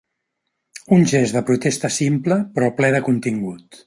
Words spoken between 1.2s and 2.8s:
de protesta simple però